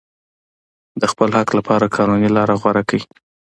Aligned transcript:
د 1.01 1.03
خپل 1.11 1.29
حق 1.37 1.49
لپاره 1.57 1.91
قانوني 1.95 2.29
لاره 2.35 2.55
غوره 2.61 2.83
کړئ. 2.89 3.01